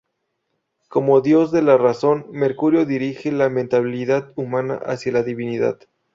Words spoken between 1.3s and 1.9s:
de la